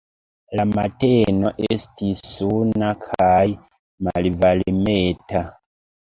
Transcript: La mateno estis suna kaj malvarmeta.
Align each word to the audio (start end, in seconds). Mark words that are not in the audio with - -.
La 0.59 0.63
mateno 0.67 1.49
estis 1.65 2.23
suna 2.29 2.89
kaj 3.07 3.41
malvarmeta. 4.07 5.43